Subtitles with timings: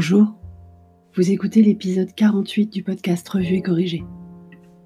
[0.00, 0.32] Bonjour,
[1.16, 4.04] vous écoutez l'épisode 48 du podcast Revue et Corrigé.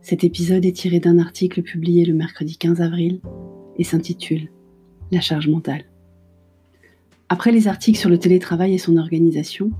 [0.00, 3.20] Cet épisode est tiré d'un article publié le mercredi 15 avril
[3.76, 4.48] et s'intitule
[5.10, 5.84] La charge mentale.
[7.28, 9.70] Après les articles sur le télétravail et son organisation,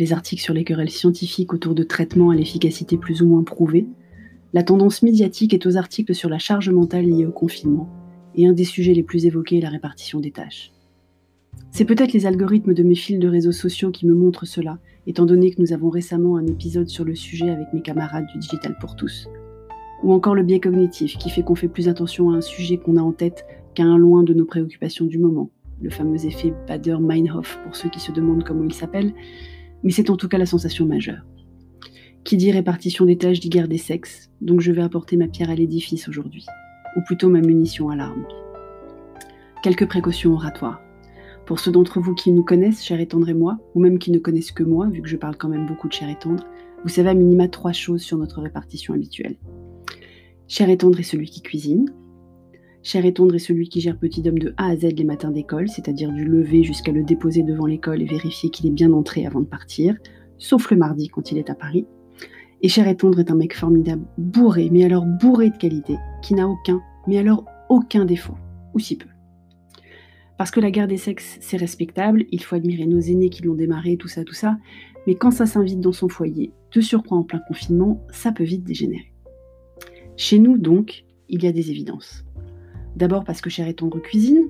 [0.00, 3.86] les articles sur les querelles scientifiques autour de traitements à l'efficacité plus ou moins prouvée,
[4.52, 7.88] la tendance médiatique est aux articles sur la charge mentale liée au confinement,
[8.34, 10.72] et un des sujets les plus évoqués est la répartition des tâches.
[11.72, 15.24] C'est peut-être les algorithmes de mes fils de réseaux sociaux qui me montrent cela, étant
[15.24, 18.76] donné que nous avons récemment un épisode sur le sujet avec mes camarades du Digital
[18.78, 19.26] pour tous.
[20.02, 22.98] Ou encore le biais cognitif qui fait qu'on fait plus attention à un sujet qu'on
[22.98, 25.48] a en tête qu'à un loin de nos préoccupations du moment,
[25.80, 29.14] le fameux effet Bader-Meinhof pour ceux qui se demandent comment il s'appelle,
[29.82, 31.24] mais c'est en tout cas la sensation majeure.
[32.22, 35.48] Qui dit répartition des tâches dit guerre des sexes, donc je vais apporter ma pierre
[35.48, 36.44] à l'édifice aujourd'hui,
[36.98, 38.26] ou plutôt ma munition à l'arme.
[39.62, 40.82] Quelques précautions oratoires.
[41.52, 44.10] Pour ceux d'entre vous qui nous connaissent, cher et tendre et moi, ou même qui
[44.10, 46.46] ne connaissent que moi, vu que je parle quand même beaucoup de cher et tendre,
[46.82, 49.36] vous savez à minima trois choses sur notre répartition habituelle.
[50.48, 51.92] Cher et tendre est celui qui cuisine.
[52.82, 55.30] Cher et tendre est celui qui gère petit homme de A à Z les matins
[55.30, 59.26] d'école, c'est-à-dire du lever jusqu'à le déposer devant l'école et vérifier qu'il est bien entré
[59.26, 59.94] avant de partir,
[60.38, 61.84] sauf le mardi quand il est à Paris.
[62.62, 66.32] Et Cher et tendre est un mec formidable, bourré, mais alors bourré de qualité, qui
[66.32, 68.38] n'a aucun, mais alors aucun défaut,
[68.72, 69.11] ou si peu.
[70.42, 73.54] Parce que la guerre des sexes, c'est respectable, il faut admirer nos aînés qui l'ont
[73.54, 74.58] démarré, tout ça, tout ça,
[75.06, 78.64] mais quand ça s'invite dans son foyer, de surcroît en plein confinement, ça peut vite
[78.64, 79.12] dégénérer.
[80.16, 82.24] Chez nous, donc, il y a des évidences.
[82.96, 84.48] D'abord parce que Cher et Tendre cuisine,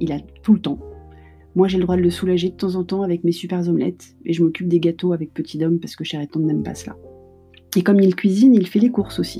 [0.00, 0.80] il a tout le temps.
[1.54, 4.16] Moi, j'ai le droit de le soulager de temps en temps avec mes super omelettes,
[4.24, 6.74] et je m'occupe des gâteaux avec Petit Homme parce que Cher et Tendre n'aime pas
[6.74, 6.96] cela.
[7.76, 9.38] Et comme il cuisine, il fait les courses aussi.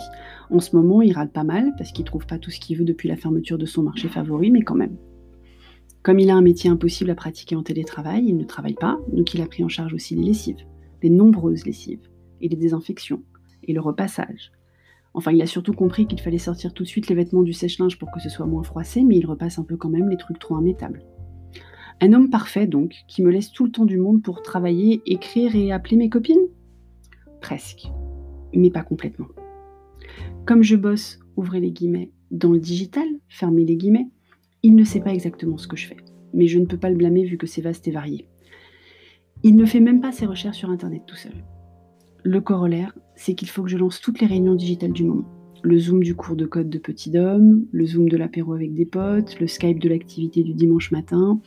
[0.51, 2.85] En ce moment, il râle pas mal parce qu'il trouve pas tout ce qu'il veut
[2.85, 4.97] depuis la fermeture de son marché favori, mais quand même.
[6.03, 9.35] Comme il a un métier impossible à pratiquer en télétravail, il ne travaille pas, donc
[9.35, 10.65] il a pris en charge aussi les lessives,
[11.03, 12.09] les nombreuses lessives,
[12.41, 13.23] et les désinfections,
[13.65, 14.51] et le repassage.
[15.13, 17.99] Enfin, il a surtout compris qu'il fallait sortir tout de suite les vêtements du sèche-linge
[17.99, 20.39] pour que ce soit moins froissé, mais il repasse un peu quand même les trucs
[20.39, 21.05] trop immétables.
[22.01, 25.55] Un homme parfait, donc, qui me laisse tout le temps du monde pour travailler, écrire
[25.55, 26.49] et appeler mes copines?
[27.43, 27.91] Presque,
[28.55, 29.29] mais pas complètement.
[30.47, 34.09] Comme je bosse, ouvrez les guillemets, dans le digital, fermez les guillemets,
[34.63, 35.97] il ne sait pas exactement ce que je fais,
[36.35, 38.29] mais je ne peux pas le blâmer vu que c'est vaste et varié.
[39.43, 41.33] Il ne fait même pas ses recherches sur Internet tout seul.
[42.23, 45.25] Le corollaire, c'est qu'il faut que je lance toutes les réunions digitales du moment.
[45.63, 48.87] Le Zoom du cours de code de Petit Dôme, le Zoom de l'apéro avec des
[48.87, 51.41] potes, le Skype de l'activité du dimanche matin.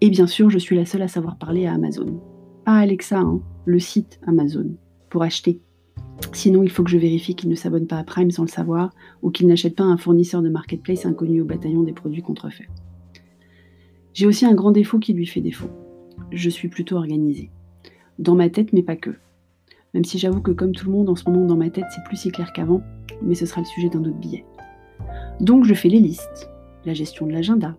[0.00, 2.20] Et bien sûr, je suis la seule à savoir parler à Amazon.
[2.64, 4.76] Pas Alexa, hein, le site Amazon,
[5.10, 5.60] pour acheter.
[6.32, 8.90] Sinon, il faut que je vérifie qu'il ne s'abonne pas à Prime sans le savoir
[9.22, 12.68] ou qu'il n'achète pas un fournisseur de marketplace inconnu au bataillon des produits contrefaits.
[14.14, 15.70] J'ai aussi un grand défaut qui lui fait défaut.
[16.32, 17.50] Je suis plutôt organisée.
[18.18, 19.14] Dans ma tête, mais pas que.
[19.94, 22.04] Même si j'avoue que comme tout le monde en ce moment dans ma tête, c'est
[22.04, 22.82] plus si clair qu'avant,
[23.22, 24.44] mais ce sera le sujet d'un autre billet.
[25.40, 26.50] Donc je fais les listes,
[26.84, 27.76] la gestion de l'agenda,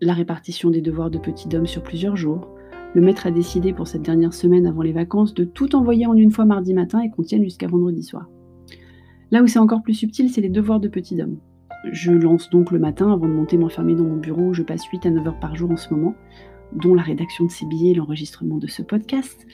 [0.00, 2.55] la répartition des devoirs de petit homme sur plusieurs jours,
[2.96, 6.14] le maître a décidé pour cette dernière semaine avant les vacances de tout envoyer en
[6.14, 8.30] une fois mardi matin et qu'on tienne jusqu'à vendredi soir.
[9.30, 11.36] Là où c'est encore plus subtil, c'est les devoirs de petit homme.
[11.92, 14.86] Je lance donc le matin avant de monter m'enfermer dans mon bureau où je passe
[14.86, 16.14] 8 à 9 heures par jour en ce moment,
[16.72, 19.46] dont la rédaction de ces billets et l'enregistrement de ce podcast.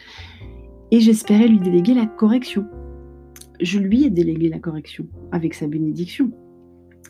[0.92, 2.66] Et j'espérais lui déléguer la correction.
[3.60, 6.30] Je lui ai délégué la correction, avec sa bénédiction.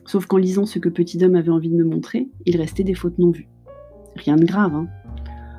[0.07, 2.95] Sauf qu'en lisant ce que Petit Homme avait envie de me montrer, il restait des
[2.95, 3.49] fautes non vues.
[4.17, 4.89] Rien de grave, hein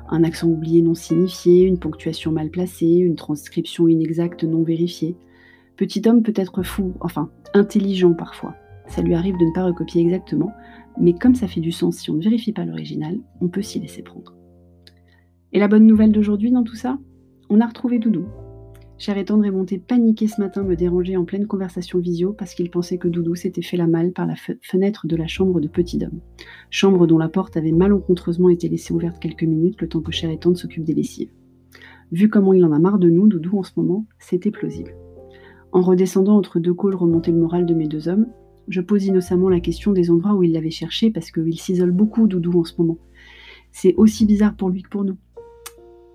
[0.08, 5.16] un accent oublié non signifié, une ponctuation mal placée, une transcription inexacte non vérifiée.
[5.76, 8.54] Petit homme peut être fou, enfin intelligent parfois.
[8.86, 10.52] Ça lui arrive de ne pas recopier exactement,
[11.00, 13.80] mais comme ça fait du sens si on ne vérifie pas l'original, on peut s'y
[13.80, 14.34] laisser prendre.
[15.52, 16.98] Et la bonne nouvelle d'aujourd'hui dans tout ça?
[17.48, 18.26] On a retrouvé Doudou.
[18.96, 22.54] Cher et tendre est monté paniqué ce matin me déranger en pleine conversation visio parce
[22.54, 25.66] qu'il pensait que Doudou s'était fait la malle par la fenêtre de la chambre de
[25.66, 26.20] Petit Dom.
[26.70, 30.30] Chambre dont la porte avait malencontreusement été laissée ouverte quelques minutes le temps que Cher
[30.30, 31.30] et tendre s'occupe des lessives.
[32.12, 34.94] Vu comment il en a marre de nous, Doudou, en ce moment, c'était plausible.
[35.72, 38.28] En redescendant entre deux calls remonter le moral de mes deux hommes,
[38.68, 42.28] je pose innocemment la question des endroits où il l'avait cherché parce qu'il s'isole beaucoup,
[42.28, 42.98] Doudou, en ce moment.
[43.72, 45.16] C'est aussi bizarre pour lui que pour nous.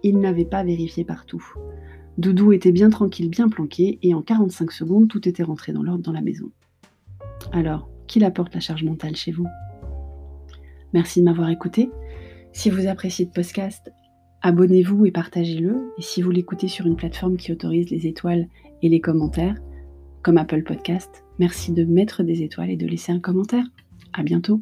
[0.01, 1.43] Il n'avait pas vérifié partout.
[2.19, 6.03] Doudou était bien tranquille, bien planqué, et en 45 secondes, tout était rentré dans l'ordre
[6.03, 6.51] dans la maison.
[7.53, 9.47] Alors, qui apporte la charge mentale chez vous?
[10.91, 11.89] Merci de m'avoir écouté.
[12.51, 13.89] Si vous appréciez le podcast,
[14.41, 15.93] abonnez-vous et partagez-le.
[15.97, 18.49] Et si vous l'écoutez sur une plateforme qui autorise les étoiles
[18.81, 19.55] et les commentaires,
[20.21, 23.63] comme Apple Podcast, merci de mettre des étoiles et de laisser un commentaire.
[24.11, 24.61] À bientôt.